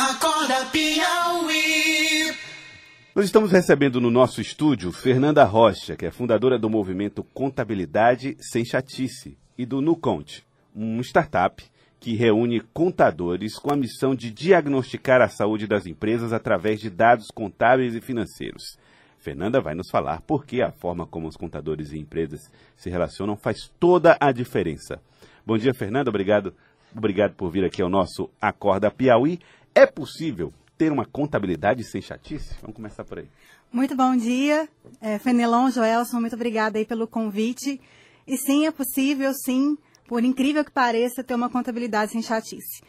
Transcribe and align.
Acorda 0.00 0.64
Piauí. 0.66 2.32
Nós 3.16 3.24
estamos 3.24 3.50
recebendo 3.50 4.00
no 4.00 4.12
nosso 4.12 4.40
estúdio 4.40 4.92
Fernanda 4.92 5.42
Rocha, 5.42 5.96
que 5.96 6.06
é 6.06 6.10
fundadora 6.12 6.56
do 6.56 6.70
movimento 6.70 7.24
Contabilidade 7.34 8.36
Sem 8.38 8.64
Chatice 8.64 9.36
e 9.58 9.66
do 9.66 9.80
NuConte, 9.80 10.46
um 10.72 11.00
startup 11.00 11.64
que 11.98 12.14
reúne 12.14 12.60
contadores 12.72 13.58
com 13.58 13.72
a 13.72 13.76
missão 13.76 14.14
de 14.14 14.30
diagnosticar 14.30 15.20
a 15.20 15.28
saúde 15.28 15.66
das 15.66 15.84
empresas 15.84 16.32
através 16.32 16.78
de 16.78 16.90
dados 16.90 17.26
contábeis 17.34 17.96
e 17.96 18.00
financeiros. 18.00 18.78
Fernanda 19.18 19.60
vai 19.60 19.74
nos 19.74 19.90
falar 19.90 20.20
por 20.20 20.46
que 20.46 20.62
a 20.62 20.70
forma 20.70 21.08
como 21.08 21.26
os 21.26 21.36
contadores 21.36 21.90
e 21.90 21.98
empresas 21.98 22.52
se 22.76 22.88
relacionam 22.88 23.36
faz 23.36 23.68
toda 23.80 24.16
a 24.20 24.30
diferença. 24.30 25.02
Bom 25.44 25.58
dia, 25.58 25.74
Fernanda. 25.74 26.08
Obrigado, 26.08 26.54
obrigado 26.96 27.34
por 27.34 27.50
vir 27.50 27.64
aqui 27.64 27.82
ao 27.82 27.90
nosso 27.90 28.30
Acorda 28.40 28.92
Piauí. 28.92 29.40
É 29.74 29.86
possível 29.86 30.52
ter 30.76 30.92
uma 30.92 31.04
contabilidade 31.04 31.82
sem 31.84 32.00
chatice? 32.00 32.54
Vamos 32.60 32.76
começar 32.76 33.04
por 33.04 33.18
aí. 33.18 33.28
Muito 33.70 33.94
bom 33.94 34.16
dia, 34.16 34.68
é, 35.00 35.18
Fenelon, 35.18 35.70
Joelson, 35.70 36.20
muito 36.20 36.34
obrigada 36.34 36.78
aí 36.78 36.86
pelo 36.86 37.06
convite. 37.06 37.80
E 38.26 38.36
sim, 38.36 38.66
é 38.66 38.70
possível, 38.70 39.32
sim, 39.34 39.76
por 40.06 40.24
incrível 40.24 40.64
que 40.64 40.70
pareça, 40.70 41.22
ter 41.22 41.34
uma 41.34 41.50
contabilidade 41.50 42.12
sem 42.12 42.22
chatice. 42.22 42.82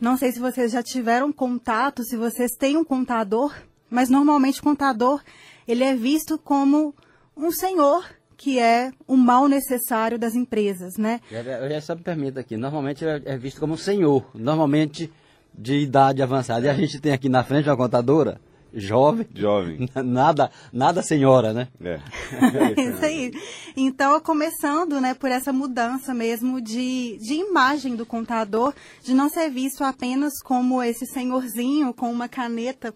Não 0.00 0.16
sei 0.16 0.32
se 0.32 0.38
vocês 0.38 0.72
já 0.72 0.82
tiveram 0.82 1.32
contato, 1.32 2.02
se 2.02 2.16
vocês 2.16 2.52
têm 2.52 2.76
um 2.76 2.84
contador, 2.84 3.54
mas 3.90 4.08
normalmente 4.08 4.60
o 4.60 4.62
contador, 4.62 5.22
ele 5.68 5.84
é 5.84 5.94
visto 5.94 6.38
como 6.38 6.94
um 7.36 7.50
senhor 7.50 8.04
que 8.36 8.58
é 8.58 8.90
o 9.06 9.16
mal 9.16 9.46
necessário 9.46 10.18
das 10.18 10.34
empresas, 10.34 10.96
né? 10.96 11.20
Eu 11.30 11.70
já 11.70 11.80
só 11.80 11.94
me 11.94 12.02
permito 12.02 12.40
aqui, 12.40 12.56
normalmente 12.56 13.04
é 13.04 13.38
visto 13.38 13.60
como 13.60 13.74
um 13.74 13.76
senhor, 13.76 14.28
normalmente 14.34 15.12
de 15.54 15.78
idade 15.78 16.22
avançada. 16.22 16.66
E 16.66 16.70
a 16.70 16.74
gente 16.74 17.00
tem 17.00 17.12
aqui 17.12 17.28
na 17.28 17.44
frente 17.44 17.68
uma 17.68 17.76
contadora 17.76 18.40
jovem. 18.74 19.26
Jovem. 19.34 19.88
Nada, 20.04 20.50
nada 20.72 21.02
senhora, 21.02 21.52
né? 21.52 21.68
É. 21.80 22.00
Isso 22.80 23.04
aí. 23.04 23.32
Então, 23.76 24.18
começando, 24.20 25.00
né, 25.00 25.14
por 25.14 25.30
essa 25.30 25.52
mudança 25.52 26.14
mesmo 26.14 26.60
de, 26.60 27.18
de 27.18 27.34
imagem 27.34 27.94
do 27.94 28.06
contador, 28.06 28.72
de 29.02 29.14
não 29.14 29.28
ser 29.28 29.50
visto 29.50 29.84
apenas 29.84 30.40
como 30.42 30.82
esse 30.82 31.06
senhorzinho 31.06 31.92
com 31.92 32.10
uma 32.10 32.28
caneta 32.28 32.94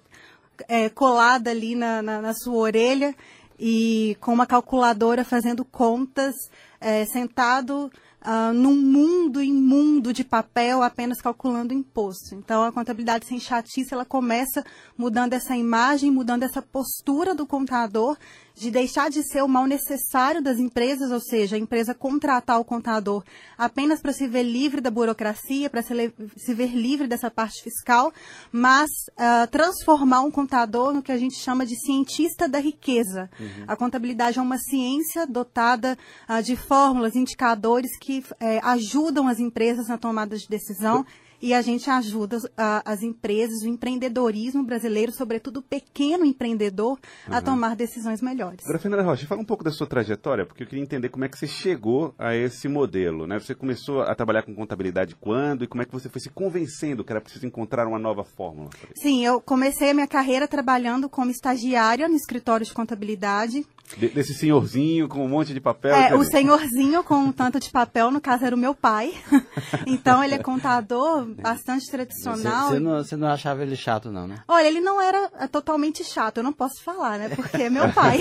é, 0.69 0.89
colada 0.89 1.51
ali 1.51 1.75
na, 1.75 2.03
na, 2.03 2.23
na, 2.23 2.35
sua 2.35 2.55
orelha 2.55 3.15
e 3.59 4.17
com 4.21 4.33
uma 4.33 4.47
calculadora 4.47 5.25
fazendo 5.25 5.65
contas, 5.65 6.35
é, 6.81 7.05
sentado 7.05 7.91
uh, 8.27 8.53
num 8.53 8.75
mundo 8.75 9.43
imundo 9.43 10.13
de 10.13 10.25
papel 10.25 10.83
apenas 10.83 11.21
calculando 11.21 11.73
imposto. 11.73 12.35
Então, 12.35 12.65
a 12.65 12.73
contabilidade 12.73 13.27
sem 13.27 13.39
chatice, 13.39 13.95
ela 13.95 14.05
começa 14.05 14.65
mudando 14.99 15.33
essa 15.33 15.57
imagem, 15.57 16.11
mudando 16.11 16.43
essa 16.43 16.61
postura 16.61 17.35
do 17.35 17.47
contador 17.47 18.17
de 18.57 18.71
deixar 18.71 19.11
de 19.11 19.23
ser 19.23 19.43
o 19.43 19.49
mal 19.49 19.67
necessário 19.67 20.43
das 20.43 20.59
empresas, 20.59 21.11
ou 21.11 21.21
seja, 21.21 21.57
a 21.57 21.59
empresa 21.59 21.95
contratar 21.95 22.59
o 22.59 22.65
contador 22.65 23.23
apenas 23.57 24.01
para 24.01 24.15
se 24.15 24.27
ver 24.27 24.45
livre 24.45 24.81
da 24.81 24.91
burocracia, 24.91 25.69
para 25.69 25.83
se, 25.83 26.13
se, 26.39 26.55
ver 26.55 26.75
livre 26.75 27.07
dessa 27.07 27.31
parte 27.31 27.63
fiscal, 27.63 28.11
mas 28.51 28.89
uh, 29.11 29.47
transformar 29.51 30.23
um 30.23 30.31
contador 30.31 30.95
no 30.95 31.03
que 31.03 31.13
a 31.13 31.19
gente 31.19 31.37
chama 31.37 31.67
de 31.67 31.77
cientista 31.79 32.49
da 32.49 32.59
riqueza. 32.59 33.29
Uhum. 33.39 33.65
A 33.69 33.77
contabilidade 33.77 34.39
é 34.39 34.43
uma 34.43 34.59
ciência 34.59 35.27
dotada 35.27 35.99
uh, 36.27 36.43
de 36.43 36.57
fórmulas, 36.57 37.15
indicadores 37.15 37.91
que 37.99 38.21
uh, 38.21 38.25
ajudam 38.63 39.29
as 39.29 39.39
empresas 39.39 39.89
na 39.89 39.99
tomada 39.99 40.35
de 40.35 40.49
decisão 40.49 41.05
e 41.41 41.55
a 41.55 41.63
gente 41.63 41.89
ajuda 41.91 42.39
a, 42.57 42.83
as 42.91 43.03
empresas, 43.03 43.63
o 43.63 43.69
empreendedorismo 43.69 44.63
brasileiro, 44.65 45.13
sobretudo 45.13 45.59
o 45.59 45.63
pequeno 45.63 46.25
empreendedor, 46.25 46.99
uhum. 47.29 47.35
a 47.35 47.41
tomar 47.41 47.77
decisões 47.77 48.21
melhores. 48.21 48.65
Agora, 48.65 48.79
Fernanda 48.79 49.03
Rocha, 49.03 49.27
fala 49.27 49.41
um 49.41 49.45
pouco 49.45 49.65
da 49.65 49.71
sua 49.71 49.87
trajetória, 49.87 50.47
porque 50.47 50.63
eu 50.63 50.67
queria 50.67 50.83
entender 50.83 51.09
como 51.09 51.25
é 51.25 51.29
que 51.29 51.39
você 51.39 51.47
chegou 51.47 52.15
a 52.19 52.35
esse 52.35 52.69
modelo. 52.69 53.27
Né? 53.27 53.39
Você 53.39 53.55
começou 53.55 54.03
a 54.03 54.15
trabalhar 54.15 54.43
com 54.43 54.55
contabilidade 54.55 55.17
quando 55.17 55.65
e 55.65 55.67
como 55.67 55.83
é 55.83 55.85
que 55.85 55.93
você 55.93 56.09
foi 56.09 56.21
se 56.21 56.31
convencendo 56.31 57.05
que 57.05 57.13
era 57.13 57.21
preciso 57.21 57.47
encontrar 57.47 57.87
uma 57.87 57.99
nova 57.99 58.25
fórmula? 58.25 58.71
Sim, 58.95 59.25
eu 59.25 59.41
comecei 59.41 59.91
a 59.91 59.95
minha 59.95 60.07
carreira 60.07 60.49
trabalhando 60.49 61.09
como 61.09 61.31
estagiária 61.31 62.09
no 62.09 62.17
escritório 62.17 62.67
de 62.67 62.73
contabilidade. 62.73 63.65
De, 63.97 64.09
desse 64.09 64.35
senhorzinho 64.35 65.09
com 65.09 65.25
um 65.25 65.29
monte 65.29 65.55
de 65.55 65.61
papel? 65.61 65.95
É, 65.95 66.15
o 66.15 66.25
senhorzinho 66.25 67.05
com 67.05 67.15
um 67.15 67.33
tanto 67.33 67.61
de 67.61 67.71
papel, 67.71 68.11
no 68.11 68.21
caso 68.21 68.45
era 68.45 68.55
o 68.55 68.59
meu 68.59 68.75
pai. 68.75 69.15
então 69.87 70.23
ele 70.23 70.35
é 70.35 70.39
contador 70.39 71.25
bastante 71.41 71.89
tradicional. 71.91 72.71
Você 72.71 72.81
não, 72.81 72.97
você 72.97 73.17
não 73.17 73.29
achava 73.29 73.63
ele 73.63 73.77
chato, 73.77 74.11
não, 74.11 74.27
né? 74.27 74.43
Olha, 74.49 74.67
ele 74.67 74.81
não 74.81 75.01
era 75.01 75.31
é, 75.39 75.47
totalmente 75.47 76.03
chato, 76.05 76.39
eu 76.39 76.43
não 76.43 76.53
posso 76.53 76.83
falar, 76.83 77.19
né? 77.19 77.29
Porque 77.29 77.63
é 77.63 77.71
meu 77.71 77.93
pai. 77.93 78.21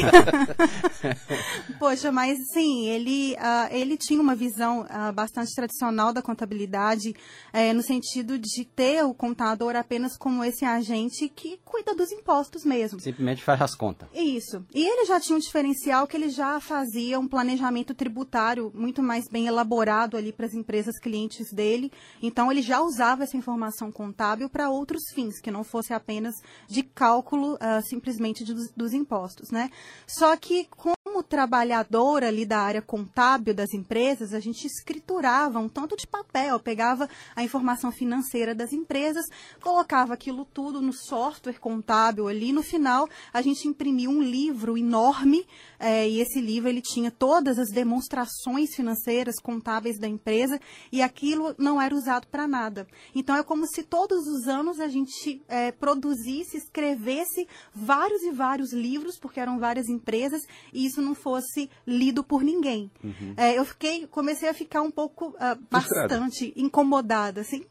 Poxa, 1.79 2.11
mas 2.11 2.37
sim, 2.53 2.87
ele, 2.87 3.33
uh, 3.33 3.73
ele 3.73 3.97
tinha 3.97 4.21
uma 4.21 4.35
visão 4.35 4.81
uh, 4.81 5.11
bastante 5.13 5.53
tradicional 5.53 6.13
da 6.13 6.21
contabilidade, 6.21 7.15
uh, 7.53 7.73
no 7.73 7.81
sentido 7.81 8.37
de 8.37 8.65
ter 8.65 9.03
o 9.03 9.13
contador 9.13 9.75
apenas 9.75 10.15
como 10.17 10.43
esse 10.43 10.63
agente 10.63 11.27
que 11.27 11.59
cuida 11.65 11.95
dos 11.95 12.11
impostos 12.11 12.63
mesmo. 12.63 12.99
Simplesmente 12.99 13.43
faz 13.43 13.61
as 13.61 13.75
contas. 13.75 14.07
Isso. 14.13 14.65
E 14.73 14.85
ele 14.85 15.05
já 15.05 15.19
tinha 15.19 15.35
um 15.35 15.39
diferencial 15.55 16.05
que 16.05 16.17
ele 16.17 16.27
já 16.27 16.59
fazia 16.59 17.17
um 17.17 17.29
planejamento 17.29 17.95
tributário 17.95 18.73
muito 18.75 19.01
mais 19.01 19.29
bem 19.29 19.47
elaborado 19.47 20.17
ali 20.17 20.33
para 20.33 20.45
as 20.45 20.53
empresas 20.53 20.99
clientes 20.99 21.49
dele. 21.53 21.89
Então 22.21 22.51
ele 22.51 22.61
já 22.61 22.81
usava 22.81 23.23
essa 23.23 23.37
informação 23.37 23.89
contábil 23.89 24.49
para 24.49 24.69
outros 24.69 25.03
fins, 25.13 25.39
que 25.39 25.49
não 25.49 25.63
fosse 25.63 25.93
apenas 25.93 26.35
de 26.67 26.83
cálculo 26.83 27.53
uh, 27.53 27.81
simplesmente 27.87 28.43
dos, 28.43 28.69
dos, 28.75 28.93
impostos, 28.93 29.49
né? 29.49 29.71
Só 30.05 30.35
que 30.35 30.67
como 31.15 31.23
trabalhador 31.23 32.25
ali 32.25 32.45
da 32.45 32.59
área 32.59 32.81
contábil 32.81 33.53
das 33.53 33.73
empresas, 33.73 34.33
a 34.33 34.39
gente 34.41 34.67
escriturava 34.67 35.59
um 35.59 35.69
tanto 35.69 35.95
de 35.95 36.05
papel, 36.05 36.59
pegava 36.59 37.07
a 37.33 37.41
informação 37.41 37.89
financeira 37.89 38.53
das 38.53 38.73
empresas, 38.73 39.25
colocava 39.61 40.13
aquilo 40.13 40.43
tudo 40.43 40.81
no 40.81 40.91
software 40.91 41.57
contábil 41.57 42.27
ali, 42.27 42.51
no 42.51 42.61
final 42.61 43.07
a 43.33 43.41
gente 43.41 43.65
imprimia 43.65 44.09
um 44.09 44.21
livro 44.21 44.77
enorme 44.77 45.45
é, 45.79 46.05
e 46.05 46.19
esse 46.19 46.41
livro 46.41 46.67
ele 46.67 46.81
tinha 46.81 47.09
todas 47.09 47.57
as 47.57 47.69
demonstrações 47.69 48.75
financeiras 48.75 49.35
contábeis 49.41 49.97
da 49.97 50.09
empresa 50.09 50.59
e 50.91 51.01
aquilo 51.01 51.55
não 51.57 51.81
era 51.81 51.95
usado 51.95 52.27
para 52.27 52.45
nada 52.45 52.65
nada. 52.65 52.87
Então 53.13 53.35
é 53.35 53.43
como 53.43 53.65
se 53.67 53.83
todos 53.83 54.27
os 54.27 54.47
anos 54.47 54.79
a 54.79 54.87
gente 54.87 55.41
é, 55.47 55.71
produzisse, 55.71 56.57
escrevesse 56.57 57.47
vários 57.73 58.21
e 58.23 58.31
vários 58.31 58.73
livros, 58.73 59.17
porque 59.17 59.39
eram 59.39 59.59
várias 59.59 59.87
empresas, 59.87 60.41
e 60.73 60.85
isso 60.85 61.01
não 61.05 61.15
fosse 61.15 61.69
lido 61.85 62.23
por 62.23 62.43
ninguém. 62.43 62.91
Uhum. 63.03 63.33
É, 63.37 63.57
eu 63.57 63.63
fiquei, 63.63 64.07
comecei 64.07 64.49
a 64.49 64.53
ficar 64.53 64.81
um 64.81 64.91
pouco, 64.91 65.29
uh, 65.29 65.57
bastante 65.69 66.51
incomodada, 66.57 67.41
assim. 67.41 67.65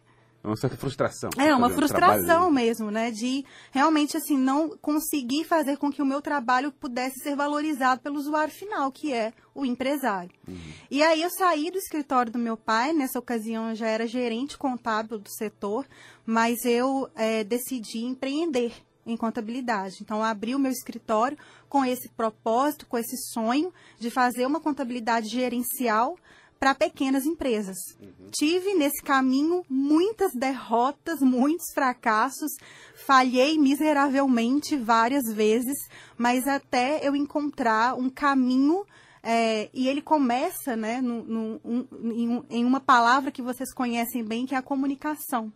É 0.44 0.46
uma 0.46 0.56
certa 0.56 0.76
frustração. 0.76 1.30
É, 1.38 1.54
uma 1.54 1.70
frustração 1.70 2.50
mesmo, 2.50 2.90
né? 2.90 3.10
De 3.10 3.46
realmente, 3.72 4.14
assim, 4.14 4.36
não 4.36 4.76
conseguir 4.76 5.42
fazer 5.44 5.78
com 5.78 5.90
que 5.90 6.02
o 6.02 6.06
meu 6.06 6.20
trabalho 6.20 6.70
pudesse 6.70 7.18
ser 7.20 7.34
valorizado 7.34 8.02
pelo 8.02 8.18
usuário 8.18 8.52
final, 8.52 8.92
que 8.92 9.10
é 9.10 9.32
o 9.54 9.64
empresário. 9.64 10.30
Uhum. 10.46 10.58
E 10.90 11.02
aí 11.02 11.22
eu 11.22 11.30
saí 11.30 11.70
do 11.70 11.78
escritório 11.78 12.30
do 12.30 12.38
meu 12.38 12.58
pai, 12.58 12.92
nessa 12.92 13.18
ocasião 13.18 13.70
eu 13.70 13.74
já 13.74 13.88
era 13.88 14.06
gerente 14.06 14.58
contábil 14.58 15.18
do 15.18 15.30
setor, 15.30 15.86
mas 16.26 16.66
eu 16.66 17.08
é, 17.16 17.42
decidi 17.42 18.04
empreender 18.04 18.74
em 19.06 19.16
contabilidade. 19.16 19.98
Então, 20.00 20.18
eu 20.18 20.24
abri 20.24 20.54
o 20.54 20.58
meu 20.58 20.72
escritório 20.72 21.38
com 21.68 21.84
esse 21.84 22.08
propósito, 22.10 22.86
com 22.86 22.96
esse 22.96 23.16
sonho 23.32 23.72
de 23.98 24.10
fazer 24.10 24.46
uma 24.46 24.60
contabilidade 24.60 25.28
gerencial 25.28 26.16
para 26.58 26.74
pequenas 26.74 27.26
empresas. 27.26 27.76
Uhum. 28.00 28.30
Tive 28.30 28.74
nesse 28.74 29.02
caminho 29.02 29.64
muitas 29.68 30.32
derrotas, 30.32 31.20
muitos 31.20 31.66
fracassos, 31.74 32.52
falhei 32.94 33.58
miseravelmente 33.58 34.76
várias 34.76 35.24
vezes, 35.34 35.76
mas 36.16 36.48
até 36.48 37.06
eu 37.06 37.14
encontrar 37.14 37.94
um 37.94 38.08
caminho 38.08 38.86
é, 39.22 39.70
e 39.72 39.88
ele 39.88 40.02
começa 40.02 40.76
né, 40.76 41.00
no, 41.00 41.22
no, 41.24 41.60
um, 41.64 42.44
em, 42.50 42.64
uma 42.64 42.80
palavra 42.80 43.30
que 43.30 43.42
vocês 43.42 43.72
conhecem 43.72 44.22
bem, 44.22 44.46
que 44.46 44.54
é 44.54 44.58
a 44.58 44.62
comunicação. 44.62 45.52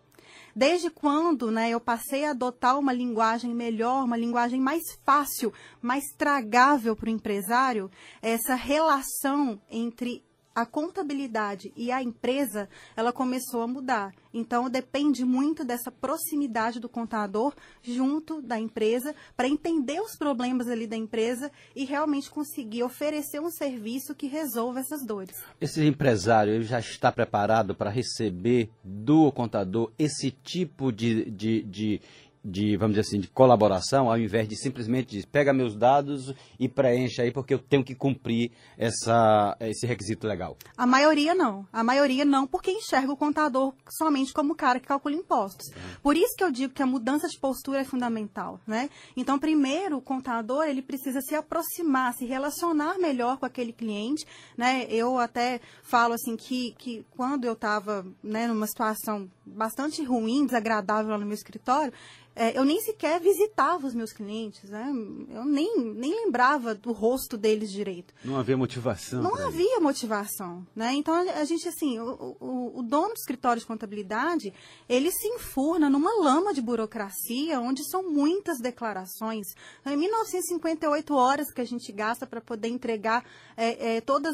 Desde 0.59 0.91
quando 0.91 1.53
né, 1.53 1.71
eu 1.71 1.79
passei 1.79 2.25
a 2.25 2.31
adotar 2.31 2.77
uma 2.81 2.93
linguagem 2.93 3.55
melhor, 3.55 4.03
uma 4.03 4.17
linguagem 4.17 4.61
mais 4.61 4.83
fácil, 5.05 5.53
mais 5.81 6.03
tragável 6.17 6.97
para 6.97 7.07
o 7.07 7.13
empresário, 7.13 7.89
essa 8.21 8.57
relação 8.57 9.63
entre 9.71 10.21
a 10.59 10.67
contabilidade 10.67 11.73
e 11.77 11.93
a 11.93 12.03
empresa, 12.03 12.69
ela 12.97 13.13
começou 13.13 13.63
a 13.63 13.67
mudar. 13.69 14.13
Então, 14.35 14.69
depende 14.69 15.25
muito 15.25 15.65
dessa 15.65 15.89
proximidade 15.89 16.81
do 16.81 16.89
contador 16.89 17.55
junto 17.81 18.43
da 18.43 18.59
empresa 18.59 19.15
para 19.37 19.49
entender 19.49 20.01
os 20.01 20.17
problemas 20.17 20.67
ali 20.67 20.85
da 20.89 20.97
empresa 20.97 21.51
e 21.77 21.85
realmente 21.85 22.29
conseguir 22.29 22.83
oferecer 22.83 23.41
um 23.41 23.51
serviço 23.51 24.17
que 24.17 24.27
resolva 24.27 24.81
essas 24.81 25.07
dores. 25.07 25.37
Esse 25.61 25.85
empresário 25.87 26.53
ele 26.53 26.65
já 26.65 26.81
está 26.81 27.13
preparado 27.13 27.73
para 27.73 27.89
receber 27.89 28.69
do 28.83 29.31
contador 29.31 29.93
esse 29.97 30.33
tipo 30.33 30.91
de, 30.91 31.31
de, 31.31 31.63
de 31.63 32.01
de, 32.45 32.77
vamos 32.77 32.97
dizer 32.97 33.09
assim, 33.09 33.21
de 33.21 33.29
colaboração, 33.29 34.09
ao 34.11 34.19
invés 34.19 34.49
de 34.49 34.57
simplesmente 34.57 35.11
dizer, 35.11 35.27
pega 35.27 35.53
meus 35.53 35.77
dados 35.77 36.33
e 36.59 36.69
preencha 36.69 37.23
aí, 37.23 37.31
porque 37.31 37.55
eu 37.55 37.59
tenho 37.59 37.85
que 37.85 37.95
cumprir 37.95 38.53
essa, 38.77 39.57
esse 39.61 39.87
requisito 39.87 40.27
legal? 40.27 40.57
A 40.77 40.87
maioria 40.87 41.35
não. 41.35 41.67
A 41.73 41.83
maioria 41.83 42.25
não, 42.25 42.47
porque 42.47 42.71
enxerga 42.71 43.13
o 43.13 43.17
contador 43.17 43.75
somente 43.91 44.33
como 44.33 44.53
o 44.53 44.57
cara 44.57 44.81
que 44.81 44.87
calcula 44.87 45.15
impostos. 45.15 45.71
Por 46.03 46.17
isso 46.17 46.35
que 46.37 46.45
eu 46.45 46.51
digo 46.51 46.73
que 46.73 46.83
a 46.83 46.87
mudança 46.87 47.29
de 47.29 47.39
postura 47.39 47.81
é 47.81 47.85
fundamental, 47.85 48.61
né? 48.67 48.89
Então, 49.17 49.39
primeiro, 49.39 49.99
o 49.99 50.03
contador, 50.03 50.65
ele 50.65 50.83
precisa 50.83 51.21
se 51.21 51.35
aproximar, 51.35 52.15
se 52.15 52.25
relacionar 52.25 52.99
melhor 52.99 53.39
com 53.39 53.47
aquele 53.47 53.73
cliente, 53.73 54.25
né? 54.57 54.87
Eu 54.89 55.19
até 55.19 55.61
falo 55.83 56.15
assim 56.15 56.37
que, 56.37 56.75
que 56.79 57.05
quando 57.11 57.45
eu 57.45 57.53
estava 57.53 58.07
né, 58.23 58.47
numa 58.47 58.67
situação 58.67 59.29
bastante 59.45 60.03
ruim, 60.05 60.47
desagradável 60.47 61.11
lá 61.11 61.19
no 61.19 61.27
meu 61.27 61.35
escritório, 61.35 61.93
é, 62.39 62.57
eu 62.57 62.65
nem 62.65 62.81
sequer 62.81 63.21
visitava 63.21 63.85
os 63.85 63.93
meus 63.93 64.13
clientes, 64.13 64.71
né? 64.71 64.89
Eu 65.29 65.45
nem, 65.45 65.77
nem 65.77 66.25
lembrava 66.25 66.73
do 66.73 66.93
rosto 66.93 67.37
deles 67.37 67.73
direito. 67.73 68.15
Não 68.25 68.37
havia 68.39 68.57
motivação. 68.57 69.21
Não 69.21 69.35
havia 69.35 69.73
isso. 69.73 69.83
motivação, 69.83 70.65
né? 70.75 70.95
Então, 70.95 71.13
a 71.15 71.45
gente, 71.45 71.67
assim, 71.69 71.99
o, 71.99 72.37
o, 72.39 72.79
o, 72.79 72.83
dono 72.85 73.09
do 73.09 73.19
escritório 73.19 73.59
de 73.59 73.67
contabilidade, 73.67 74.55
ele 74.89 75.11
se 75.11 75.27
enfurna 75.27 75.91
numa 75.91 76.13
lama 76.23 76.55
de 76.55 76.63
burocracia, 76.63 77.61
onde 77.61 77.83
são 77.91 78.09
muitas 78.09 78.61
declarações. 78.61 79.49
Em 79.85 79.97
1958 79.97 81.15
horas 81.17 81.51
que 81.51 81.61
a 81.61 81.67
gente 81.67 81.91
gasta 81.91 82.25
para 82.25 82.41
poder 82.41 82.69
entregar 82.69 83.25
é, 83.57 83.97
é, 83.97 84.01
todo 84.01 84.29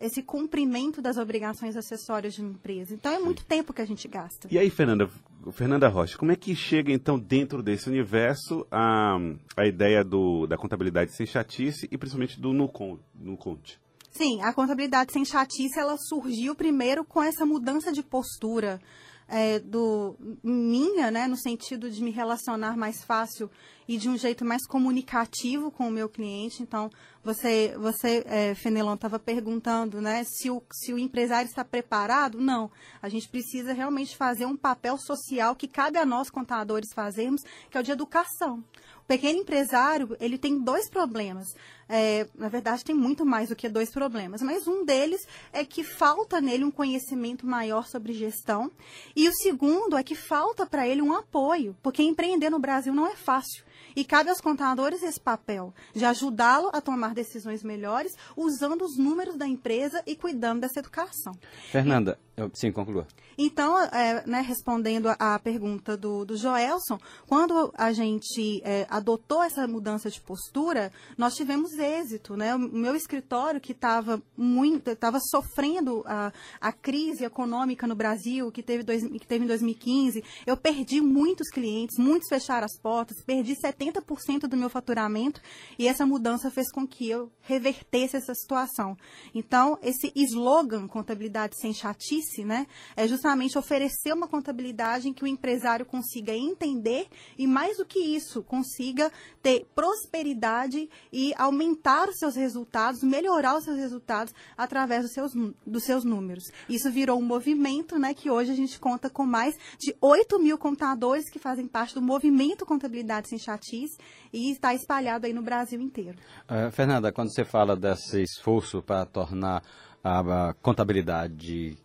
esse 0.00 0.22
cumprimento 0.22 1.02
das 1.02 1.16
obrigações 1.16 1.76
acessórias 1.76 2.32
de 2.32 2.42
uma 2.42 2.52
empresa. 2.52 2.94
Então, 2.94 3.10
é 3.10 3.18
muito 3.18 3.40
Sim. 3.40 3.48
tempo 3.48 3.72
que 3.72 3.82
a 3.82 3.86
gente 3.86 4.06
gasta. 4.06 4.46
E 4.48 4.56
aí, 4.56 4.70
Fernanda, 4.70 5.10
Fernanda 5.52 5.88
Rocha, 5.88 6.18
como 6.18 6.32
é 6.32 6.36
que 6.36 6.54
chega, 6.54 6.92
então, 6.92 7.18
dentro 7.18 7.62
desse 7.62 7.88
universo 7.88 8.66
a, 8.70 9.16
a 9.56 9.66
ideia 9.66 10.04
do, 10.04 10.46
da 10.46 10.56
contabilidade 10.56 11.12
sem 11.12 11.26
chatice 11.26 11.88
e 11.90 11.96
principalmente 11.96 12.40
do 12.40 12.52
no, 12.52 12.70
no 13.14 13.36
conte? 13.36 13.80
Sim, 14.10 14.42
a 14.42 14.52
contabilidade 14.52 15.12
sem 15.12 15.24
chatice 15.24 15.78
ela 15.78 15.96
surgiu 15.96 16.54
primeiro 16.54 17.04
com 17.04 17.22
essa 17.22 17.46
mudança 17.46 17.92
de 17.92 18.02
postura 18.02 18.80
é, 19.30 19.60
do 19.60 20.16
minha, 20.42 21.10
né, 21.10 21.28
no 21.28 21.36
sentido 21.36 21.88
de 21.88 22.02
me 22.02 22.10
relacionar 22.10 22.76
mais 22.76 23.04
fácil 23.04 23.48
e 23.86 23.96
de 23.96 24.08
um 24.08 24.16
jeito 24.16 24.44
mais 24.44 24.66
comunicativo 24.66 25.70
com 25.70 25.88
o 25.88 25.90
meu 25.90 26.08
cliente. 26.08 26.62
Então, 26.62 26.90
você, 27.24 27.74
você 27.78 28.22
é, 28.26 28.54
Fenelon, 28.54 28.94
estava 28.94 29.18
perguntando 29.18 30.00
né, 30.00 30.24
se, 30.24 30.50
o, 30.50 30.62
se 30.72 30.92
o 30.92 30.98
empresário 30.98 31.48
está 31.48 31.64
preparado. 31.64 32.40
Não. 32.40 32.70
A 33.00 33.08
gente 33.08 33.28
precisa 33.28 33.72
realmente 33.72 34.16
fazer 34.16 34.46
um 34.46 34.56
papel 34.56 34.96
social 34.98 35.54
que 35.54 35.68
cabe 35.68 35.98
a 35.98 36.04
nós, 36.04 36.30
contadores, 36.30 36.92
fazermos, 36.92 37.42
que 37.70 37.76
é 37.76 37.80
o 37.80 37.84
de 37.84 37.92
educação. 37.92 38.64
O 39.02 39.06
pequeno 39.08 39.40
empresário, 39.40 40.16
ele 40.20 40.38
tem 40.38 40.62
dois 40.62 40.88
problemas. 40.88 41.48
É, 41.90 42.26
na 42.36 42.48
verdade, 42.48 42.84
tem 42.84 42.94
muito 42.94 43.26
mais 43.26 43.48
do 43.48 43.56
que 43.56 43.68
dois 43.68 43.90
problemas, 43.90 44.40
mas 44.42 44.68
um 44.68 44.84
deles 44.84 45.20
é 45.52 45.64
que 45.64 45.82
falta 45.82 46.40
nele 46.40 46.64
um 46.64 46.70
conhecimento 46.70 47.44
maior 47.44 47.86
sobre 47.86 48.12
gestão, 48.12 48.70
e 49.16 49.28
o 49.28 49.32
segundo 49.32 49.96
é 49.96 50.02
que 50.04 50.14
falta 50.14 50.64
para 50.64 50.86
ele 50.86 51.02
um 51.02 51.12
apoio, 51.12 51.76
porque 51.82 52.02
empreender 52.02 52.48
no 52.48 52.60
Brasil 52.60 52.94
não 52.94 53.06
é 53.06 53.16
fácil. 53.16 53.64
E 53.96 54.04
cabe 54.04 54.30
aos 54.30 54.40
contadores 54.40 55.02
esse 55.02 55.18
papel 55.18 55.74
de 55.92 56.04
ajudá-lo 56.04 56.70
a 56.72 56.80
tomar 56.80 57.12
decisões 57.12 57.62
melhores, 57.62 58.16
usando 58.36 58.82
os 58.84 58.96
números 58.96 59.36
da 59.36 59.46
empresa 59.46 60.02
e 60.06 60.14
cuidando 60.14 60.60
dessa 60.60 60.78
educação. 60.78 61.32
Fernanda, 61.72 62.18
eu, 62.36 62.50
sim, 62.54 62.70
conclua. 62.70 63.06
Então, 63.36 63.78
é, 63.78 64.22
né, 64.26 64.40
respondendo 64.42 65.08
à 65.18 65.38
pergunta 65.38 65.96
do, 65.96 66.24
do 66.24 66.36
Joelson, 66.36 66.98
quando 67.26 67.72
a 67.76 67.92
gente 67.92 68.60
é, 68.64 68.86
adotou 68.88 69.42
essa 69.42 69.66
mudança 69.66 70.10
de 70.10 70.20
postura, 70.20 70.92
nós 71.16 71.34
tivemos 71.34 71.72
êxito. 71.80 72.36
Né? 72.36 72.54
O 72.54 72.58
meu 72.58 72.94
escritório, 72.94 73.60
que 73.60 73.72
estava 73.72 74.22
muito, 74.36 74.90
estava 74.90 75.18
sofrendo 75.20 76.02
a, 76.06 76.32
a 76.60 76.72
crise 76.72 77.24
econômica 77.24 77.86
no 77.86 77.94
Brasil, 77.94 78.50
que 78.52 78.62
teve, 78.62 78.82
dois, 78.82 79.02
que 79.02 79.26
teve 79.26 79.44
em 79.44 79.48
2015, 79.48 80.22
eu 80.46 80.56
perdi 80.56 81.00
muitos 81.00 81.48
clientes, 81.48 81.98
muitos 81.98 82.28
fecharam 82.28 82.64
as 82.64 82.78
portas, 82.78 83.22
perdi 83.24 83.54
70% 83.54 84.46
do 84.46 84.56
meu 84.56 84.68
faturamento 84.68 85.40
e 85.78 85.88
essa 85.88 86.06
mudança 86.06 86.50
fez 86.50 86.70
com 86.70 86.86
que 86.86 87.08
eu 87.08 87.30
revertesse 87.40 88.16
essa 88.16 88.34
situação. 88.34 88.96
Então, 89.34 89.78
esse 89.82 90.12
slogan, 90.14 90.86
contabilidade 90.86 91.56
sem 91.58 91.72
chatice, 91.72 92.44
né, 92.44 92.66
é 92.96 93.06
justamente 93.06 93.58
oferecer 93.58 94.12
uma 94.12 94.28
contabilidade 94.28 95.08
em 95.08 95.12
que 95.12 95.24
o 95.24 95.26
empresário 95.26 95.86
consiga 95.86 96.34
entender 96.34 97.06
e, 97.38 97.46
mais 97.46 97.76
do 97.76 97.84
que 97.84 97.98
isso, 97.98 98.42
consiga 98.42 99.10
ter 99.42 99.66
prosperidade 99.74 100.88
e 101.12 101.32
aumentar 101.36 101.69
os 102.08 102.18
seus 102.18 102.36
resultados, 102.36 103.02
melhorar 103.02 103.56
os 103.56 103.64
seus 103.64 103.76
resultados 103.76 104.34
através 104.56 105.02
dos 105.02 105.12
seus, 105.12 105.32
dos 105.66 105.84
seus 105.84 106.04
números. 106.04 106.44
Isso 106.68 106.90
virou 106.90 107.18
um 107.18 107.24
movimento, 107.24 107.98
né, 107.98 108.14
que 108.14 108.30
hoje 108.30 108.52
a 108.52 108.54
gente 108.54 108.78
conta 108.78 109.10
com 109.10 109.24
mais 109.24 109.56
de 109.78 109.94
8 110.00 110.38
mil 110.38 110.58
contadores 110.58 111.30
que 111.30 111.38
fazem 111.38 111.66
parte 111.66 111.94
do 111.94 112.02
movimento 112.02 112.66
Contabilidade 112.66 113.28
Sem 113.28 113.38
Chatice 113.38 113.98
e 114.32 114.50
está 114.50 114.74
espalhado 114.74 115.26
aí 115.26 115.32
no 115.32 115.42
Brasil 115.42 115.80
inteiro. 115.80 116.18
Uh, 116.48 116.70
Fernanda, 116.70 117.12
quando 117.12 117.32
você 117.32 117.44
fala 117.44 117.76
desse 117.76 118.22
esforço 118.22 118.82
para 118.82 119.04
tornar 119.06 119.62
a, 120.02 120.54
contabilidade 120.62 121.76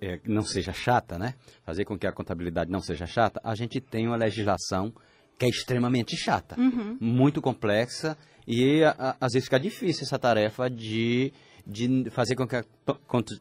é, 0.00 0.20
não 0.24 0.42
seja 0.42 0.72
chata, 0.72 1.18
né? 1.18 1.34
Fazer 1.64 1.84
com 1.84 1.98
que 1.98 2.06
a 2.06 2.12
contabilidade 2.12 2.70
não 2.70 2.80
seja 2.80 3.06
chata, 3.06 3.40
a 3.42 3.54
gente 3.54 3.80
tem 3.80 4.06
uma 4.06 4.16
legislação 4.16 4.92
que 5.38 5.46
é 5.46 5.48
extremamente 5.48 6.16
chata, 6.16 6.58
uhum. 6.58 6.96
muito 7.00 7.40
complexa 7.40 8.16
e 8.50 8.82
a, 8.82 9.14
às 9.20 9.34
vezes 9.34 9.44
fica 9.44 9.60
difícil 9.60 10.04
essa 10.04 10.18
tarefa 10.18 10.70
de, 10.70 11.34
de 11.66 12.08
fazer 12.08 12.34
com 12.34 12.48
que 12.48 12.56
a 12.56 12.64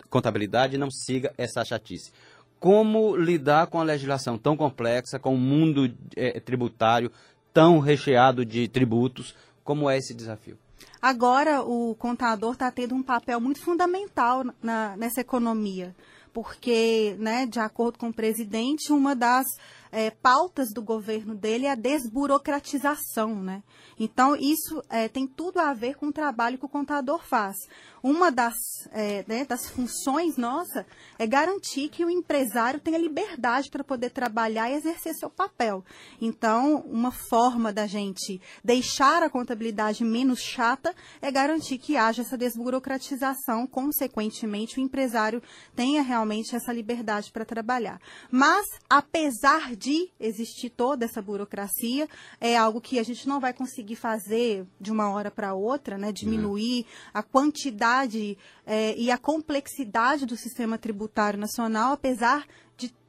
contabilidade 0.09 0.77
não 0.77 0.91
siga 0.91 1.33
essa 1.37 1.63
chatice. 1.63 2.11
Como 2.59 3.15
lidar 3.15 3.67
com 3.67 3.79
a 3.79 3.83
legislação 3.83 4.37
tão 4.37 4.57
complexa, 4.57 5.17
com 5.17 5.29
o 5.29 5.35
um 5.35 5.39
mundo 5.39 5.89
é, 6.13 6.37
tributário 6.41 7.09
tão 7.53 7.79
recheado 7.79 8.43
de 8.43 8.67
tributos? 8.67 9.33
Como 9.63 9.89
é 9.89 9.97
esse 9.97 10.13
desafio? 10.13 10.57
Agora, 11.01 11.61
o 11.61 11.95
contador 11.95 12.51
está 12.51 12.69
tendo 12.69 12.93
um 12.93 13.03
papel 13.03 13.39
muito 13.39 13.61
fundamental 13.61 14.43
na, 14.61 14.97
nessa 14.97 15.21
economia, 15.21 15.95
porque, 16.33 17.15
né, 17.17 17.45
de 17.45 17.59
acordo 17.59 17.97
com 17.97 18.09
o 18.09 18.13
presidente, 18.13 18.91
uma 18.91 19.15
das 19.15 19.45
é, 19.91 20.11
pautas 20.11 20.71
do 20.73 20.81
governo 20.81 21.35
dele 21.35 21.65
é 21.65 21.71
a 21.71 21.75
desburocratização, 21.75 23.35
né? 23.35 23.63
Então, 23.99 24.35
isso 24.35 24.83
é, 24.89 25.07
tem 25.07 25.25
tudo 25.25 25.59
a 25.59 25.73
ver 25.73 25.95
com 25.95 26.07
o 26.07 26.13
trabalho 26.13 26.57
que 26.57 26.65
o 26.65 26.69
contador 26.69 27.23
faz. 27.23 27.55
Uma 28.03 28.31
das, 28.31 28.55
é, 28.91 29.25
né, 29.27 29.43
das 29.43 29.67
funções 29.67 30.37
nossa 30.37 30.85
é 31.17 31.25
garantir 31.25 31.89
que 31.89 32.05
o 32.05 32.09
empresário 32.09 32.79
tenha 32.79 32.97
liberdade 32.97 33.69
para 33.69 33.83
poder 33.83 34.11
trabalhar 34.11 34.69
e 34.69 34.75
exercer 34.75 35.15
seu 35.15 35.29
papel. 35.29 35.83
Então, 36.21 36.81
uma 36.87 37.11
forma 37.11 37.73
da 37.73 37.87
gente 37.87 38.39
deixar 38.63 39.23
a 39.23 39.29
contabilidade 39.29 40.03
menos 40.03 40.39
chata 40.39 40.93
é 41.21 41.31
garantir 41.31 41.77
que 41.77 41.97
haja 41.97 42.21
essa 42.21 42.37
desburocratização, 42.37 43.65
consequentemente, 43.65 44.79
o 44.79 44.83
empresário 44.83 45.41
tenha 45.75 46.01
realmente 46.01 46.55
essa 46.55 46.71
liberdade 46.71 47.31
para 47.31 47.45
trabalhar. 47.45 47.99
Mas, 48.31 48.65
apesar 48.89 49.75
de 49.77 50.09
existir 50.19 50.69
toda 50.69 51.05
essa 51.05 51.21
burocracia, 51.21 52.07
é 52.41 52.57
algo 52.57 52.81
que 52.81 52.99
a 52.99 53.03
gente 53.03 53.27
não 53.27 53.39
vai 53.39 53.53
conseguir 53.53 53.95
fazer 53.95 54.65
de 54.79 54.91
uma 54.91 55.09
hora 55.09 55.29
para 55.29 55.53
outra, 55.53 55.97
né? 55.97 56.11
Diminuir 56.11 56.79
uhum. 56.79 57.11
a 57.13 57.23
quantidade 57.23 58.37
é, 58.65 58.95
e 58.97 59.11
a 59.11 59.17
complexidade 59.17 60.25
do 60.25 60.35
sistema 60.35 60.77
tributário 60.77 61.39
nacional, 61.39 61.93
apesar 61.93 62.45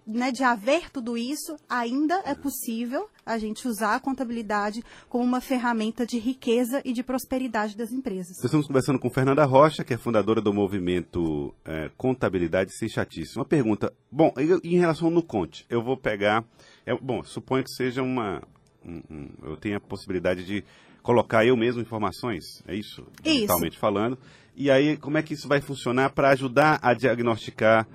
né, 0.08 0.32
de 0.32 0.42
haver 0.42 0.90
tudo 0.90 1.18
isso, 1.18 1.56
ainda 1.68 2.22
é 2.24 2.34
possível 2.34 3.08
a 3.26 3.36
gente 3.36 3.68
usar 3.68 3.94
a 3.94 4.00
contabilidade 4.00 4.82
como 5.06 5.22
uma 5.22 5.40
ferramenta 5.40 6.06
de 6.06 6.18
riqueza 6.18 6.80
e 6.82 6.94
de 6.94 7.02
prosperidade 7.02 7.76
das 7.76 7.92
empresas. 7.92 8.42
Estamos 8.42 8.66
conversando 8.66 8.98
com 8.98 9.10
Fernanda 9.10 9.44
Rocha, 9.44 9.84
que 9.84 9.92
é 9.92 9.98
fundadora 9.98 10.40
do 10.40 10.52
movimento 10.52 11.54
é, 11.62 11.90
Contabilidade 11.96 12.72
Sem 12.72 12.88
Chatice. 12.88 13.36
Uma 13.36 13.44
pergunta, 13.44 13.92
bom, 14.10 14.32
em 14.64 14.78
relação 14.78 15.10
no 15.10 15.22
Conte, 15.22 15.66
eu 15.68 15.82
vou 15.82 15.96
pegar, 15.96 16.42
é, 16.86 16.96
bom, 16.96 17.22
suponho 17.22 17.62
que 17.62 17.70
seja 17.70 18.02
uma, 18.02 18.42
um, 18.82 19.02
um, 19.10 19.28
eu 19.42 19.56
tenho 19.58 19.76
a 19.76 19.80
possibilidade 19.80 20.42
de 20.44 20.64
colocar 21.02 21.44
eu 21.44 21.56
mesmo 21.56 21.82
informações, 21.82 22.62
é 22.66 22.74
isso? 22.74 23.06
Digitalmente 23.22 23.78
falando. 23.78 24.18
E 24.56 24.70
aí, 24.70 24.96
como 24.96 25.18
é 25.18 25.22
que 25.22 25.34
isso 25.34 25.46
vai 25.46 25.60
funcionar 25.60 26.10
para 26.10 26.30
ajudar 26.30 26.78
a 26.82 26.94
diagnosticar 26.94 27.86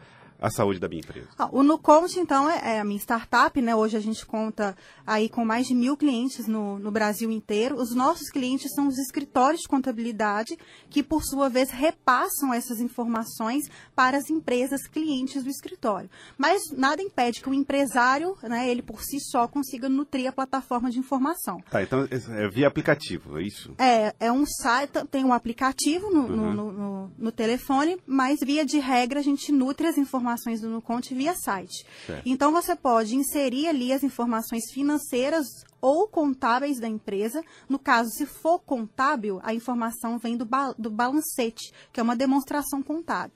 a 0.43 0.49
saúde 0.49 0.77
da 0.77 0.89
minha 0.89 0.99
empresa? 0.99 1.29
Ah, 1.39 1.47
o 1.53 1.63
Nuconte, 1.63 2.19
então, 2.19 2.49
é, 2.49 2.75
é, 2.75 2.79
a 2.81 2.83
minha 2.83 2.99
startup, 2.99 3.61
né? 3.61 3.73
Hoje 3.73 3.95
a 3.95 3.99
gente 4.01 4.25
conta 4.25 4.75
aí 5.07 5.29
com 5.29 5.45
mais 5.45 5.67
de 5.67 5.73
mil 5.73 5.95
clientes 5.95 6.47
no, 6.47 6.77
no 6.77 6.91
Brasil 6.91 7.31
inteiro. 7.31 7.77
Os 7.77 7.95
nossos 7.95 8.29
clientes 8.29 8.73
são 8.73 8.89
os 8.89 8.97
escritórios 8.97 9.61
de 9.61 9.69
contabilidade, 9.69 10.57
que, 10.89 11.01
por 11.01 11.23
sua 11.23 11.47
vez, 11.47 11.69
repassam 11.69 12.53
essas 12.53 12.81
informações 12.81 13.69
para 13.95 14.17
as 14.17 14.29
empresas 14.29 14.85
clientes 14.85 15.45
do 15.45 15.49
escritório. 15.49 16.09
Mas 16.37 16.61
nada 16.75 17.01
impede 17.01 17.41
que 17.41 17.49
o 17.49 17.53
empresário, 17.53 18.35
né, 18.43 18.69
ele 18.69 18.81
por 18.81 19.01
si 19.01 19.21
só, 19.21 19.47
consiga 19.47 19.87
nutrir 19.87 20.27
a 20.27 20.33
plataforma 20.33 20.91
de 20.91 20.99
informação. 20.99 21.61
Tá, 21.71 21.81
então 21.81 22.05
é 22.11 22.49
via 22.49 22.67
aplicativo, 22.67 23.39
é 23.39 23.43
isso? 23.43 23.73
É, 23.77 24.13
é 24.19 24.29
um 24.29 24.45
site, 24.45 25.05
tem 25.09 25.23
um 25.23 25.31
aplicativo 25.31 26.09
no, 26.09 26.21
uhum. 26.23 26.53
no, 26.53 26.71
no, 26.73 27.11
no 27.17 27.31
telefone, 27.31 27.97
mas 28.05 28.39
via 28.41 28.65
de 28.65 28.79
regra 28.79 29.21
a 29.21 29.23
gente 29.23 29.49
nutre 29.49 29.87
as 29.87 29.97
informações 29.97 30.32
informações 30.33 30.61
do 30.61 30.69
Nuconte 30.69 31.13
via 31.13 31.33
site. 31.35 31.85
Certo. 32.05 32.23
Então 32.25 32.51
você 32.51 32.75
pode 32.75 33.15
inserir 33.15 33.67
ali 33.67 33.93
as 33.93 34.03
informações 34.03 34.71
financeiras 34.71 35.45
ou 35.83 36.07
contábeis 36.07 36.79
da 36.79 36.87
empresa. 36.87 37.43
No 37.67 37.77
caso, 37.77 38.09
se 38.11 38.25
for 38.25 38.57
contábil, 38.59 39.41
a 39.43 39.53
informação 39.53 40.17
vem 40.17 40.37
do, 40.37 40.45
ba 40.45 40.71
do 40.79 40.89
balancete, 40.89 41.73
que 41.91 41.99
é 41.99 42.03
uma 42.03 42.15
demonstração 42.15 42.81
contábil. 42.81 43.35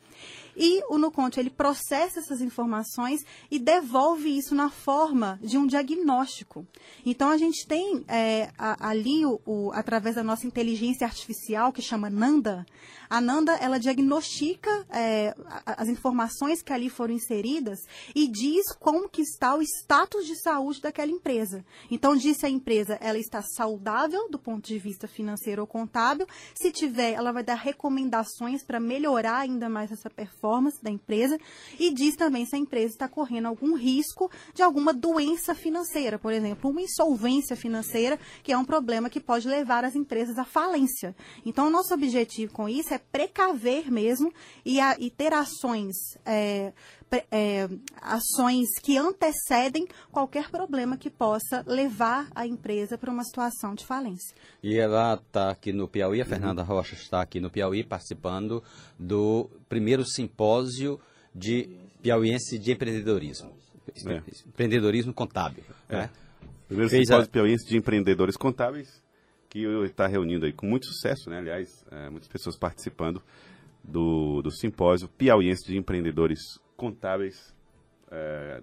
E 0.56 0.82
o 0.90 0.98
Nuconte, 0.98 1.40
ele 1.40 1.50
processa 1.50 2.20
essas 2.20 2.42
informações 2.42 3.20
e 3.52 3.60
devolve 3.60 4.36
isso 4.36 4.56
na 4.56 4.70
forma 4.70 5.38
de 5.44 5.58
um 5.58 5.68
diagnóstico. 5.68 6.66
Então, 7.06 7.30
a 7.30 7.38
gente 7.38 7.68
tem 7.68 8.04
é, 8.08 8.50
a, 8.58 8.90
ali, 8.90 9.26
o, 9.26 9.40
o, 9.46 9.72
através 9.74 10.16
da 10.16 10.24
nossa 10.24 10.48
inteligência 10.48 11.06
artificial, 11.06 11.72
que 11.72 11.82
chama 11.82 12.10
Nanda, 12.10 12.66
a 13.10 13.22
Nanda, 13.22 13.54
ela 13.54 13.80
diagnostica 13.80 14.86
é, 14.90 15.34
as 15.66 15.88
informações 15.88 16.62
que 16.62 16.74
ali 16.74 16.90
foram 16.90 17.14
inseridas 17.14 17.80
e 18.14 18.28
diz 18.28 18.74
como 18.80 19.08
que 19.08 19.22
está 19.22 19.56
o 19.56 19.62
status 19.62 20.26
de 20.26 20.36
saúde 20.42 20.82
daquela 20.82 21.12
empresa. 21.12 21.66
Então, 21.90 22.16
diz 22.16 22.37
se 22.38 22.46
a 22.46 22.50
empresa 22.50 22.98
ela 23.02 23.18
está 23.18 23.42
saudável 23.42 24.30
do 24.30 24.40
ponto 24.40 24.68
de 24.68 24.78
vista 24.78 25.08
financeiro 25.08 25.62
ou 25.62 25.68
contábil. 25.68 26.28
Se 26.56 26.72
tiver, 26.72 27.14
ela 27.14 27.32
vai 27.32 27.44
dar 27.44 27.56
recomendações 27.56 28.64
para 28.64 28.80
melhorar 28.80 29.40
ainda 29.40 29.68
mais 29.70 29.92
essa 29.92 30.10
performance 30.10 30.82
da 30.82 30.90
empresa 30.90 31.38
e 31.80 31.94
diz 31.94 32.16
também 32.16 32.46
se 32.46 32.56
a 32.56 32.60
empresa 32.60 32.94
está 32.94 33.08
correndo 33.08 33.48
algum 33.48 33.76
risco 33.76 34.32
de 34.54 34.62
alguma 34.62 34.94
doença 34.94 35.54
financeira, 35.54 36.20
por 36.20 36.32
exemplo, 36.32 36.70
uma 36.70 36.82
insolvência 36.82 37.56
financeira, 37.56 38.20
que 38.44 38.52
é 38.52 38.58
um 38.58 38.66
problema 38.66 39.10
que 39.10 39.20
pode 39.20 39.48
levar 39.48 39.84
as 39.84 39.96
empresas 39.96 40.38
à 40.38 40.46
falência. 40.46 41.16
Então, 41.46 41.70
nosso 41.70 41.94
objetivo 41.94 42.54
com 42.54 42.70
isso 42.70 42.94
é 42.94 42.98
precaver 42.98 43.92
mesmo 43.92 44.32
e, 44.66 44.80
a, 44.80 44.96
e 45.00 45.10
ter 45.10 45.34
ações 45.34 45.96
é, 46.26 46.74
é, 47.32 47.70
ações 48.02 48.68
que 48.82 48.98
antecedem 48.98 49.88
qualquer 50.12 50.50
problema 50.50 50.98
que 50.98 51.10
possa 51.10 51.64
levar 51.66 52.27
a 52.36 52.46
empresa 52.46 52.98
para 52.98 53.12
uma 53.12 53.24
situação 53.24 53.76
de 53.76 53.86
falência. 53.86 54.36
E 54.62 54.78
ela 54.78 55.16
está 55.16 55.50
aqui 55.50 55.72
no 55.72 55.88
Piauí, 55.88 56.22
a 56.22 56.26
Fernanda 56.26 56.62
uhum. 56.62 56.68
Rocha 56.68 56.96
está 56.96 57.22
aqui 57.22 57.40
no 57.40 57.50
Piauí 57.50 57.84
participando 57.84 58.64
do 58.98 59.50
primeiro 59.68 60.06
simpósio 60.06 61.00
de 61.34 61.70
piauiense 62.02 62.58
de 62.58 62.72
empreendedorismo. 62.72 63.52
É. 64.06 64.22
Empreendedorismo 64.48 65.14
contábil. 65.14 65.64
É. 65.90 65.98
Né? 65.98 66.10
Primeiro 66.68 66.90
Fez 66.90 67.08
simpósio 67.08 67.30
a... 67.30 67.32
piauiense 67.32 67.68
de 67.68 67.78
empreendedores 67.78 68.36
contábeis, 68.36 69.02
que 69.50 69.64
está 69.86 70.08
reunindo 70.08 70.46
aí 70.46 70.54
com 70.54 70.66
muito 70.66 70.86
sucesso, 70.88 71.30
né? 71.30 71.38
aliás, 71.38 71.86
é, 71.90 72.10
muitas 72.10 72.28
pessoas 72.28 72.58
participando 72.58 73.22
do, 73.84 74.42
do 74.42 74.52
simpósio 74.52 75.08
piauiense 75.08 75.66
de 75.66 75.78
empreendedores 75.78 76.40
contábeis 76.76 77.56
é, 78.12 78.62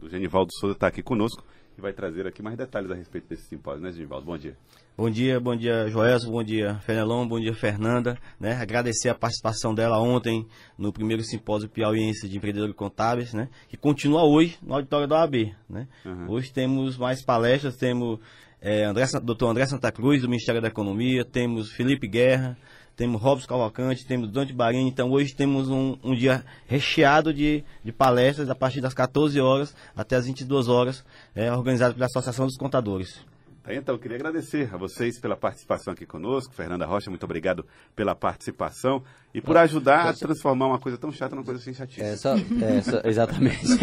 do 0.00 0.10
Genivaldo 0.10 0.52
Souza 0.52 0.74
está 0.74 0.88
aqui 0.88 1.02
conosco 1.02 1.44
e 1.76 1.80
vai 1.80 1.92
trazer 1.92 2.26
aqui 2.26 2.42
mais 2.42 2.56
detalhes 2.56 2.90
a 2.90 2.94
respeito 2.94 3.28
desse 3.28 3.48
simpósio, 3.48 3.82
né, 3.82 3.92
Genivaldo? 3.92 4.26
Bom 4.26 4.38
dia. 4.38 4.56
Bom 4.96 5.10
dia, 5.10 5.40
bom 5.40 5.56
dia, 5.56 5.88
Joelson, 5.88 6.30
bom 6.30 6.44
dia, 6.44 6.76
Fenelon, 6.86 7.26
bom 7.26 7.40
dia, 7.40 7.52
Fernanda. 7.52 8.16
Né? 8.38 8.52
Agradecer 8.52 9.08
a 9.08 9.14
participação 9.14 9.74
dela 9.74 9.98
ontem 9.98 10.46
no 10.78 10.92
primeiro 10.92 11.22
simpósio 11.24 11.68
piauiense 11.68 12.28
de 12.28 12.36
empreendedores 12.36 12.76
contábeis, 12.76 13.34
né? 13.34 13.48
que 13.68 13.76
continua 13.76 14.22
hoje 14.22 14.56
no 14.62 14.72
auditório 14.74 15.08
da 15.08 15.16
OAB. 15.16 15.52
Né? 15.68 15.88
Uhum. 16.04 16.30
Hoje 16.30 16.52
temos 16.52 16.96
mais 16.96 17.24
palestras, 17.24 17.76
temos 17.76 18.20
é, 18.60 18.84
André, 18.84 19.04
doutor 19.20 19.50
André 19.50 19.66
Santa 19.66 19.90
Cruz, 19.90 20.22
do 20.22 20.28
Ministério 20.28 20.62
da 20.62 20.68
Economia, 20.68 21.24
temos 21.24 21.72
Felipe 21.72 22.06
Guerra, 22.06 22.56
temos 22.96 23.20
Robson 23.20 23.48
Cavalcante, 23.48 24.06
temos 24.06 24.30
Dante 24.30 24.52
Barini, 24.52 24.88
então 24.88 25.10
hoje 25.10 25.34
temos 25.34 25.68
um, 25.68 25.96
um 26.02 26.14
dia 26.14 26.44
recheado 26.66 27.32
de, 27.32 27.64
de, 27.82 27.92
palestras 27.92 28.48
a 28.48 28.54
partir 28.54 28.80
das 28.80 28.94
14 28.94 29.40
horas 29.40 29.74
até 29.96 30.16
as 30.16 30.26
22 30.26 30.68
horas, 30.68 31.04
é, 31.34 31.50
organizado 31.52 31.94
pela 31.94 32.06
Associação 32.06 32.46
dos 32.46 32.56
Contadores. 32.56 33.20
Tá, 33.64 33.74
então, 33.74 33.94
eu 33.94 33.98
queria 33.98 34.18
agradecer 34.18 34.68
a 34.74 34.76
vocês 34.76 35.18
pela 35.18 35.34
participação 35.34 35.94
aqui 35.94 36.04
conosco. 36.04 36.52
Fernanda 36.52 36.84
Rocha, 36.84 37.08
muito 37.08 37.24
obrigado 37.24 37.64
pela 37.96 38.14
participação 38.14 39.02
e 39.32 39.40
por 39.40 39.56
ajudar 39.56 40.10
a 40.10 40.12
transformar 40.12 40.66
uma 40.66 40.78
coisa 40.78 40.98
tão 40.98 41.10
chata 41.10 41.34
numa 41.34 41.44
coisa 41.44 41.60
sem 41.60 41.72
chatice. 41.72 42.02
É, 42.02 42.14
só, 42.14 42.34
é, 42.36 42.82
só, 42.82 43.00
exatamente. 43.08 43.66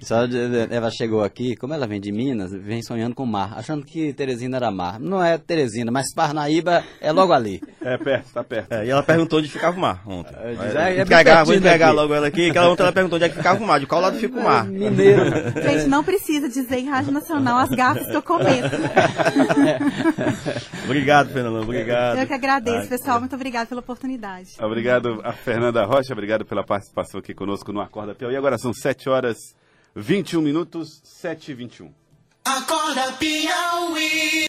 só 0.00 0.18
ela 0.70 0.90
chegou 0.90 1.24
aqui, 1.24 1.56
como 1.56 1.74
ela 1.74 1.86
vem 1.86 2.00
de 2.00 2.12
Minas, 2.12 2.52
vem 2.52 2.80
sonhando 2.80 3.14
com 3.16 3.26
mar, 3.26 3.52
achando 3.58 3.84
que 3.84 4.12
Teresina 4.12 4.56
era 4.56 4.70
mar. 4.70 5.00
Não 5.00 5.22
é 5.22 5.36
Teresina, 5.36 5.90
mas 5.90 6.14
Parnaíba 6.14 6.84
é 7.00 7.10
logo 7.10 7.32
ali. 7.32 7.60
É 7.82 7.98
perto, 7.98 8.32
tá 8.32 8.44
perto. 8.44 8.72
É, 8.72 8.86
e 8.86 8.90
ela 8.90 9.02
perguntou 9.02 9.40
onde 9.40 9.48
ficava 9.48 9.76
o 9.76 9.80
mar 9.80 10.00
ontem. 10.06 10.32
É, 10.36 10.54
Mas, 10.54 10.76
é, 10.76 10.98
é 11.00 11.04
pegar, 11.04 11.42
vou 11.42 11.60
pegar 11.60 11.90
logo 11.90 12.14
ela 12.14 12.28
aqui, 12.28 12.52
que 12.52 12.56
ela 12.56 12.70
ontem 12.70 12.82
ela 12.82 12.92
perguntou 12.92 13.16
onde 13.16 13.24
é 13.24 13.28
que 13.28 13.36
ficava 13.36 13.62
o 13.62 13.66
mar, 13.66 13.80
de 13.80 13.86
qual 13.86 14.00
lado 14.00 14.16
fica 14.16 14.38
o 14.38 14.44
mar. 14.44 14.64
Mineiro. 14.64 15.24
Gente, 15.60 15.86
não 15.88 16.04
precisa 16.04 16.48
dizer 16.48 16.83
em 16.84 16.88
Rádio 16.88 17.12
Nacional 17.12 17.58
as 17.58 17.70
gafas 17.70 18.06
que 18.06 18.16
eu 18.16 18.22
cometo. 18.22 18.76
obrigado, 20.84 21.32
Fernanda, 21.32 21.60
obrigado. 21.60 22.18
Eu 22.18 22.26
que 22.26 22.32
agradeço, 22.32 22.88
pessoal. 22.88 23.20
Muito 23.20 23.34
obrigado 23.34 23.68
pela 23.68 23.80
oportunidade. 23.80 24.50
Obrigado 24.60 25.20
a 25.24 25.32
Fernanda 25.32 25.84
Rocha, 25.84 26.12
obrigado 26.12 26.44
pela 26.44 26.64
participação 26.64 27.20
aqui 27.20 27.34
conosco 27.34 27.72
no 27.72 27.80
Acorda 27.80 28.14
Piauí. 28.14 28.36
Agora 28.36 28.58
são 28.58 28.72
7 28.72 29.08
horas 29.08 29.36
21 29.96 30.42
minutos, 30.42 31.00
7 31.04 31.52
e 31.52 31.54
21. 31.54 31.92
Acorda 32.44 33.12
Piauí. 33.12 34.34